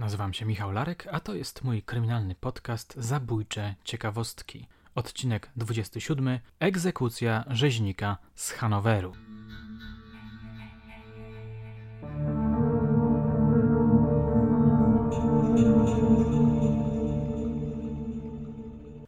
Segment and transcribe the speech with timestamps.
[0.00, 4.66] Nazywam się Michał Larek, a to jest mój kryminalny podcast Zabójcze Ciekawostki.
[4.94, 6.38] Odcinek 27.
[6.60, 9.12] Egzekucja rzeźnika z Hanoweru.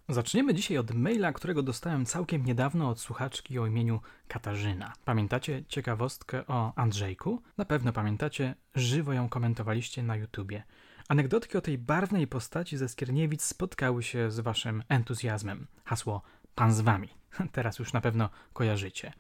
[0.09, 4.93] Zaczniemy dzisiaj od maila, którego dostałem całkiem niedawno od słuchaczki o imieniu Katarzyna.
[5.05, 7.43] Pamiętacie ciekawostkę o Andrzejku?
[7.59, 10.63] Na pewno pamiętacie, żywo ją komentowaliście na YouTubie.
[11.09, 15.67] Anegdotki o tej barwnej postaci ze Skierniewic spotkały się z waszym entuzjazmem.
[15.85, 16.23] Hasło
[16.55, 17.09] Pan z wami.
[17.53, 19.13] Teraz już na pewno kojarzycie.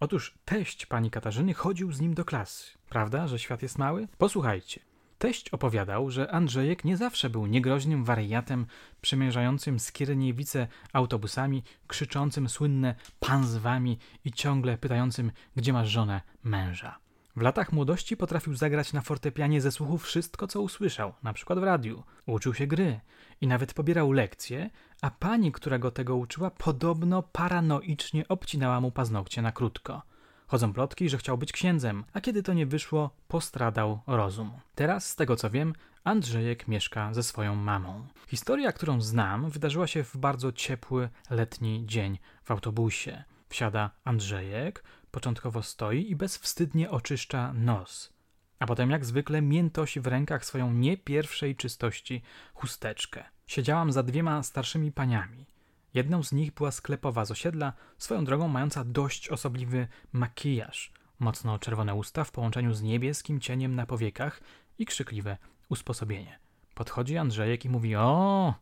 [0.00, 2.78] Otóż teść pani Katarzyny chodził z nim do klasy.
[2.88, 4.08] Prawda, że świat jest mały?
[4.18, 4.80] Posłuchajcie.
[5.18, 8.66] Teść opowiadał, że Andrzejek nie zawsze był niegroźnym wariatem
[9.00, 16.98] przemierzającym Skierniewice autobusami, krzyczącym słynne pan z wami i ciągle pytającym, gdzie masz żonę, męża.
[17.36, 21.62] W latach młodości potrafił zagrać na fortepianie ze słuchu wszystko, co usłyszał, na przykład w
[21.62, 22.02] radiu.
[22.26, 23.00] Uczył się gry
[23.40, 24.70] i nawet pobierał lekcje,
[25.02, 30.02] a pani, która go tego uczyła, podobno paranoicznie obcinała mu paznokcie na krótko.
[30.46, 34.50] Chodzą plotki, że chciał być księdzem, a kiedy to nie wyszło, postradał rozum.
[34.74, 35.74] Teraz, z tego co wiem,
[36.04, 38.06] Andrzejek mieszka ze swoją mamą.
[38.28, 43.24] Historia, którą znam, wydarzyła się w bardzo ciepły, letni dzień w autobusie.
[43.52, 48.12] Wsiada Andrzejek, początkowo stoi i bezwstydnie oczyszcza nos.
[48.58, 52.22] A potem jak zwykle miętosi w rękach swoją nie pierwszej czystości
[52.54, 53.24] chusteczkę.
[53.46, 55.46] Siedziałam za dwiema starszymi paniami.
[55.94, 61.94] Jedną z nich była sklepowa z osiedla, swoją drogą mająca dość osobliwy makijaż, mocno czerwone
[61.94, 64.40] usta w połączeniu z niebieskim cieniem na powiekach
[64.78, 65.36] i krzykliwe
[65.68, 66.38] usposobienie.
[66.74, 68.54] Podchodzi Andrzejek i mówi: O,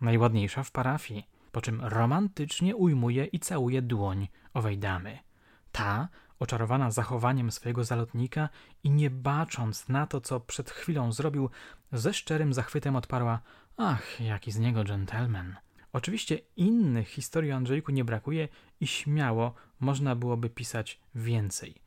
[0.00, 5.18] najładniejsza w parafii, po czym romantycznie ujmuje i całuje dłoń owej damy.
[5.72, 8.48] Ta, oczarowana zachowaniem swojego zalotnika
[8.84, 11.50] i nie bacząc na to, co przed chwilą zrobił,
[11.92, 13.40] ze szczerym zachwytem odparła:
[13.76, 15.56] Ach, jaki z niego dżentelmen.
[15.92, 18.48] Oczywiście innych historii o Andrzejku nie brakuje
[18.80, 21.83] i śmiało można byłoby pisać więcej.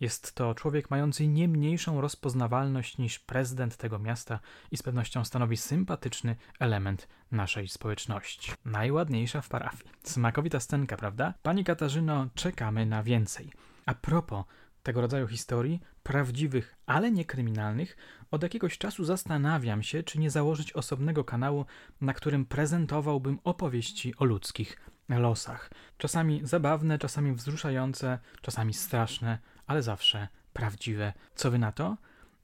[0.00, 4.40] Jest to człowiek mający nie mniejszą rozpoznawalność niż prezydent tego miasta
[4.70, 8.52] i z pewnością stanowi sympatyczny element naszej społeczności.
[8.64, 9.84] Najładniejsza w parafii.
[10.02, 11.34] Smakowita scenka, prawda?
[11.42, 13.52] Pani Katarzyno, czekamy na więcej.
[13.86, 14.44] A propos
[14.82, 17.96] tego rodzaju historii, prawdziwych, ale nie kryminalnych,
[18.30, 21.66] od jakiegoś czasu zastanawiam się, czy nie założyć osobnego kanału,
[22.00, 24.76] na którym prezentowałbym opowieści o ludzkich
[25.08, 25.70] losach.
[25.98, 29.38] Czasami zabawne, czasami wzruszające, czasami straszne,
[29.70, 31.12] ale zawsze prawdziwe.
[31.34, 31.96] Co wy na to?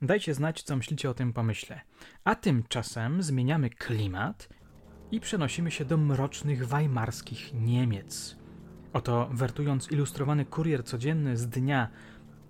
[0.03, 1.81] Dajcie znać, co myślicie o tym pomyśle.
[2.25, 4.49] A tymczasem zmieniamy klimat
[5.11, 8.37] i przenosimy się do mrocznych weimarskich Niemiec.
[8.93, 11.89] Oto wertując ilustrowany kurier codzienny z dnia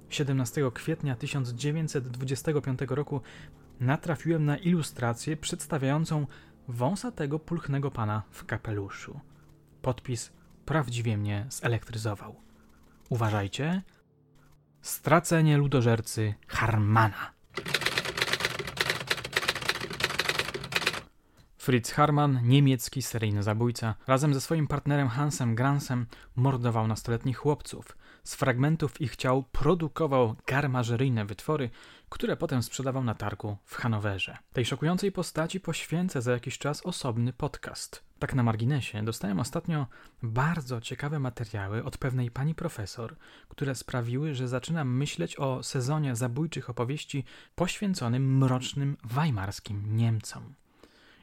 [0.08, 3.20] 17 kwietnia 1925 roku
[3.80, 6.26] natrafiłem na ilustrację przedstawiającą
[6.68, 9.20] wąsatego pulchnego pana w kapeluszu.
[9.82, 10.32] Podpis
[10.64, 12.36] prawdziwie mnie zelektryzował.
[13.08, 13.82] Uważajcie.
[14.86, 17.32] Stracenie ludożercy Harmana.
[21.58, 27.96] Fritz Harman, niemiecki seryjny zabójca, razem ze swoim partnerem Hansem Gransem mordował nastoletnich chłopców.
[28.24, 31.70] Z fragmentów ich ciał produkował garmażeryjne wytwory,
[32.08, 34.38] które potem sprzedawał na targu w Hanowerze.
[34.52, 38.05] Tej szokującej postaci poświęcę za jakiś czas osobny podcast.
[38.18, 39.86] Tak na marginesie, dostałem ostatnio
[40.22, 43.16] bardzo ciekawe materiały od pewnej pani profesor,
[43.48, 47.24] które sprawiły, że zaczynam myśleć o sezonie zabójczych opowieści
[47.54, 50.54] poświęconym mrocznym weimarskim Niemcom.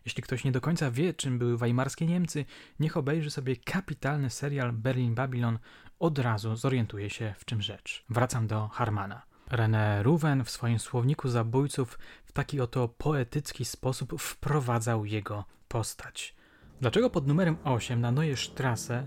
[0.06, 2.46] Jeśli ktoś nie do końca wie, czym były weimarskie Niemcy,
[2.80, 5.60] niech obejrzy sobie kapitalny serial Berlin Babylon,
[6.00, 8.06] od razu zorientuje się, w czym rzecz.
[8.10, 9.22] Wracam do Harmana.
[9.52, 16.36] René Ruwen w swoim słowniku zabójców w taki oto poetycki sposób wprowadzał jego postać.
[16.82, 18.36] Dlaczego pod numerem 8 na Neue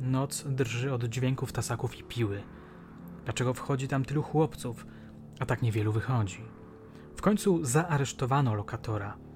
[0.01, 2.43] noc drży od dźwięków tasaków i piły?
[3.25, 4.87] Dlaczego wchodzi tam tylu chłopców,
[5.41, 6.45] a tak niewielu wychodzi?
[7.17, 9.17] W końcu zaaresztowano lokatora–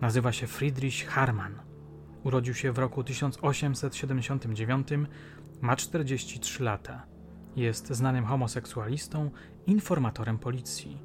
[0.00, 1.54] Nazywa się Friedrich Harman.
[2.24, 4.88] Urodził się w roku 1879,
[5.60, 7.06] ma 43 lata.
[7.56, 9.30] Jest znanym homoseksualistą,
[9.66, 10.98] informatorem policji.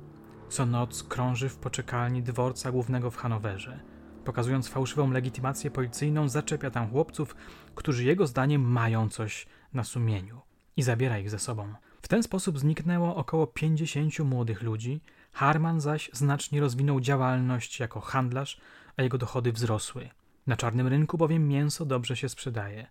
[0.50, 3.80] Co noc krąży w poczekalni dworca głównego w Hanowerze.
[4.26, 7.36] Pokazując fałszywą legitymację policyjną, zaczepia tam chłopców,
[7.76, 10.42] którzy jego zdaniem mają coś na sumieniu
[10.78, 11.74] i zabiera ich ze sobą.
[12.02, 15.02] W ten sposób zniknęło około 50 młodych ludzi,
[15.32, 18.62] Harman zaś znacznie rozwinął działalność jako handlarz,
[18.98, 20.10] a jego dochody wzrosły.
[20.48, 22.88] Na czarnym rynku bowiem mięso dobrze się sprzedaje.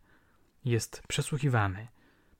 [0.64, 1.88] Jest przesłuchiwany.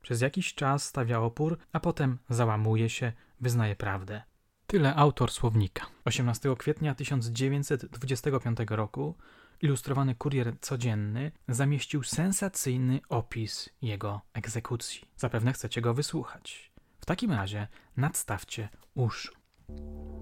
[0.03, 4.23] Przez jakiś czas stawia opór, a potem załamuje się, wyznaje prawdę.
[4.71, 5.87] Tyle autor słownika.
[6.05, 9.15] 18 kwietnia 1925 roku
[9.63, 15.05] ilustrowany kurier codzienny zamieścił sensacyjny opis jego egzekucji.
[15.17, 16.73] Zapewne chcecie go wysłuchać.
[17.01, 19.33] W takim razie nadstawcie uszu.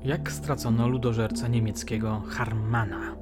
[0.04, 3.16] Jak stracono ludożerca niemieckiego Harmana?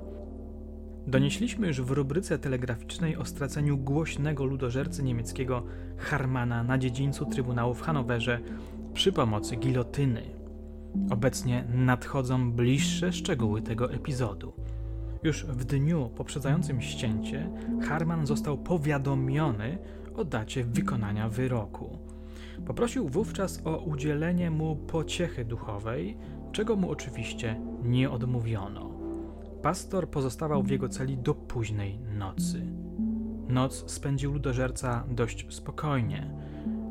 [1.06, 5.66] Donieśliśmy już w rubryce telegraficznej o straceniu głośnego ludożercy niemieckiego
[5.98, 8.40] Harmana na dziedzińcu Trybunału w Hanowerze
[8.94, 10.35] przy pomocy gilotyny.
[11.10, 14.52] Obecnie nadchodzą bliższe szczegóły tego epizodu.
[15.22, 17.50] Już w dniu poprzedzającym ścięcie
[17.82, 19.78] Harman został powiadomiony
[20.16, 21.98] o dacie wykonania wyroku.
[22.66, 26.18] Poprosił wówczas o udzielenie mu pociechy duchowej,
[26.52, 28.90] czego mu oczywiście nie odmówiono.
[29.62, 32.62] Pastor pozostawał w jego celi do późnej nocy.
[33.48, 36.30] Noc spędził ludożerca dość spokojnie.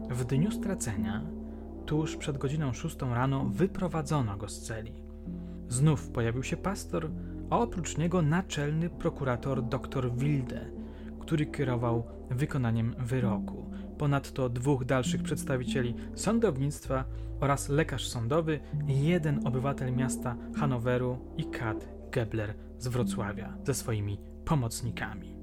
[0.10, 1.22] W dniu stracenia,
[1.86, 4.94] tuż przed godziną szóstą rano, wyprowadzono go z celi.
[5.68, 7.12] Znów pojawił się pastor,
[7.50, 10.72] a oprócz niego naczelny prokurator dr Wilde,
[11.20, 13.70] który kierował wykonaniem wyroku.
[13.98, 17.06] Ponadto dwóch dalszych przedstawicieli sądownictwa
[17.40, 25.36] oraz lekarz sądowy, jeden obywatel miasta Hanoweru i Kat Gebler z Wrocławia ze swoimi pomocnikami.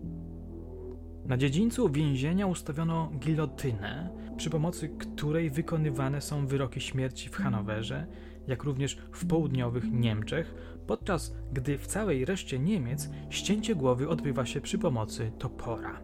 [1.26, 4.10] Na dziedzińcu więzienia ustawiono gilotynę,
[4.42, 8.06] przy pomocy której wykonywane są wyroki śmierci w Hanowerze,
[8.46, 10.54] jak również w południowych Niemczech,
[10.86, 16.00] podczas gdy w całej reszcie Niemiec ścięcie głowy odbywa się przy pomocy topora.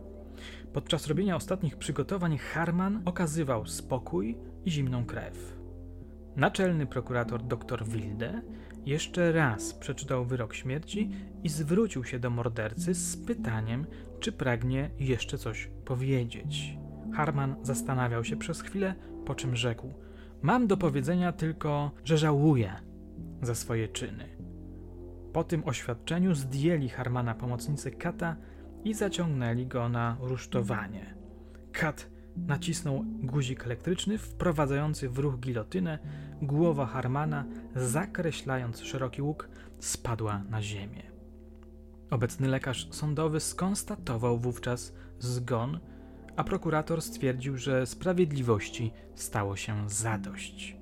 [0.72, 5.58] Podczas robienia ostatnich przygotowań Harman okazywał spokój i zimną krew.
[6.36, 8.42] Naczelny prokurator dr Wilde
[8.86, 11.10] jeszcze raz przeczytał wyrok śmierci
[11.42, 13.86] i zwrócił się do mordercy z pytaniem,
[14.20, 16.78] czy pragnie jeszcze coś powiedzieć.
[17.12, 18.94] Harman zastanawiał się przez chwilę,
[19.26, 19.92] po czym rzekł:
[20.42, 22.72] Mam do powiedzenia tylko, że żałuję
[23.42, 24.24] za swoje czyny.
[25.32, 28.36] Po tym oświadczeniu zdjęli Harmana pomocnicy Kata
[28.84, 31.14] i zaciągnęli go na rusztowanie.
[31.72, 35.98] Kat nacisnął guzik elektryczny wprowadzający w ruch gilotynę.
[36.42, 37.44] Głowa Harmana,
[37.76, 41.02] zakreślając szeroki łuk, spadła na ziemię.
[42.10, 45.80] Obecny lekarz sądowy skonstatował wówczas zgon,
[46.38, 50.76] a prokurator stwierdził, że sprawiedliwości stało się zadość.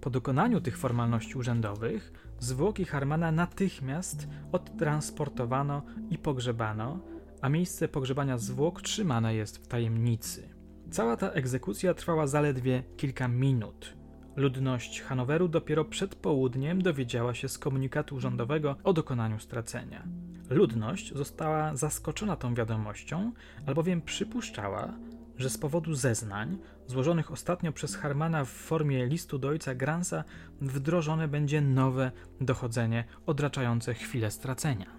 [0.00, 7.00] Po dokonaniu tych formalności urzędowych, zwłoki Harmana natychmiast odtransportowano i pogrzebano,
[7.40, 10.48] a miejsce pogrzebania zwłok trzymane jest w tajemnicy.
[10.90, 13.96] Cała ta egzekucja trwała zaledwie kilka minut.
[14.36, 20.06] Ludność Hanoweru dopiero przed południem dowiedziała się z komunikatu urzędowego o dokonaniu stracenia.
[20.50, 23.32] Ludność została zaskoczona tą wiadomością,
[23.66, 24.94] albowiem przypuszczała,
[25.36, 30.24] że z powodu zeznań złożonych ostatnio przez Harmana w formie listu do ojca Gransa
[30.60, 34.90] wdrożone będzie nowe dochodzenie odraczające chwilę stracenia.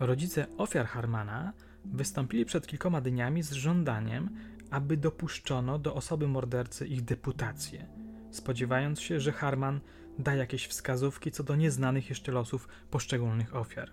[0.00, 1.52] Rodzice ofiar Harmana
[1.84, 4.30] wystąpili przed kilkoma dniami z żądaniem,
[4.70, 7.86] aby dopuszczono do osoby mordercy ich deputację,
[8.30, 9.80] spodziewając się, że Harman
[10.18, 13.90] da jakieś wskazówki co do nieznanych jeszcze losów poszczególnych ofiar.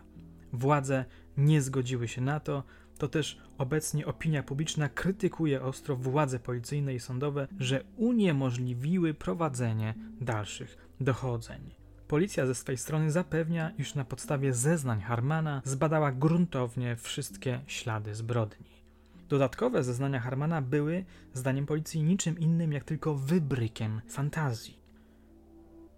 [0.53, 1.06] Władze
[1.38, 2.63] nie zgodziły się na to,
[2.98, 10.77] to też obecnie opinia publiczna krytykuje ostro władze policyjne i sądowe, że uniemożliwiły prowadzenie dalszych
[11.00, 11.75] dochodzeń.
[12.07, 18.81] Policja ze swej strony zapewnia, iż na podstawie zeznań Harmana zbadała gruntownie wszystkie ślady zbrodni.
[19.30, 24.81] Dodatkowe zeznania Harmana były, zdaniem policji, niczym innym jak tylko wybrykiem fantazji.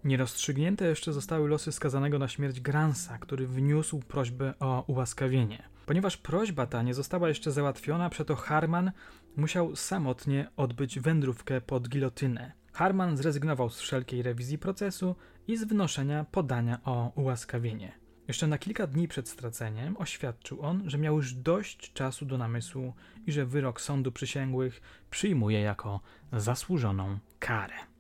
[0.06, 5.64] Nierozstrzygnięte jeszcze zostały losy skazanego na śmierć Gransa, który wniósł prośbę o ułaskawienie.
[5.86, 8.92] Ponieważ prośba ta nie została jeszcze załatwiona, przeto Harman
[9.36, 12.52] musiał samotnie odbyć wędrówkę pod gilotynę.
[12.74, 15.16] Harman zrezygnował z wszelkiej rewizji procesu
[15.48, 17.92] i z wnoszenia podania o ułaskawienie.
[18.28, 22.94] Jeszcze na kilka dni przed straceniem oświadczył on, że miał już dość czasu do namysłu
[23.28, 26.00] i że wyrok sądu przysięgłych przyjmuje jako
[26.34, 27.93] zasłużoną karę.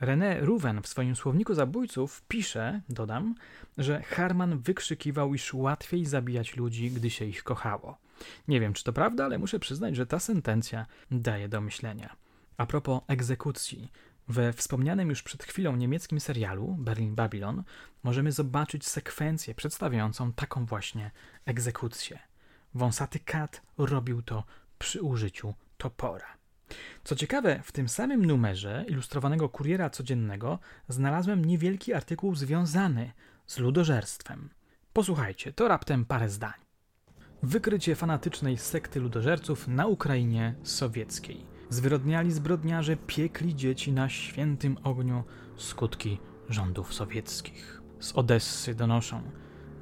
[0.00, 3.34] René Ruwen w swoim słowniku zabójców pisze, dodam,
[3.78, 7.98] że Harman wykrzykiwał, iż łatwiej zabijać ludzi, gdy się ich kochało.
[8.48, 12.16] Nie wiem, czy to prawda, ale muszę przyznać, że ta sentencja daje do myślenia.
[12.56, 13.92] A propos egzekucji,
[14.28, 17.62] we wspomnianym już przed chwilą niemieckim serialu Berlin Babylon
[18.02, 21.10] możemy zobaczyć sekwencję przedstawiającą taką właśnie
[21.46, 22.18] egzekucję.
[22.74, 24.44] Wąsaty kat robił to
[24.78, 26.36] przy użyciu topora.
[27.04, 30.58] Co ciekawe, w tym samym numerze ilustrowanego kuriera codziennego
[30.88, 33.12] znalazłem niewielki artykuł związany
[33.46, 34.50] z ludożerstwem.
[34.92, 36.66] Posłuchajcie, to raptem parę zdań.
[37.42, 41.46] Wykrycie fanatycznej sekty ludożerców na Ukrainie sowieckiej.
[41.70, 45.24] Zwyrodniali zbrodniarze piekli dzieci na świętym ogniu,
[45.56, 46.18] skutki
[46.48, 47.82] rządów sowieckich.
[48.00, 49.22] Z Odessy donoszą,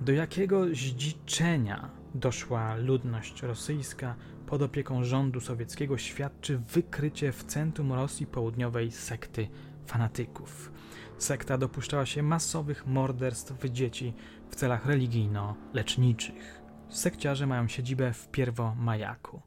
[0.00, 4.14] do jakiego zdziczenia doszła ludność rosyjska
[4.46, 9.48] pod opieką rządu sowieckiego świadczy wykrycie w centrum Rosji Południowej sekty
[9.86, 10.72] fanatyków.
[11.18, 14.14] Sekta dopuszczała się masowych morderstw dzieci
[14.50, 16.62] w celach religijno-leczniczych.
[16.88, 19.42] Sekciarze mają siedzibę w Pierwomajaku.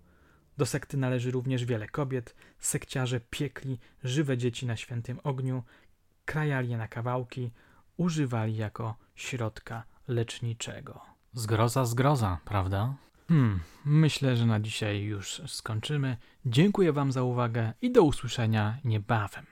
[0.57, 2.35] Do sekty należy również wiele kobiet.
[2.59, 5.63] Sekciarze piekli żywe dzieci na świętym ogniu,
[6.25, 7.51] krajali je na kawałki,
[7.97, 11.16] używali jako środka leczniczego.
[11.37, 12.93] Zgroza, zgroza, prawda?
[13.27, 16.17] Hmm, myślę, że na dzisiaj już skończymy.
[16.45, 19.45] Dziękuję Wam za uwagę i do usłyszenia niebawem.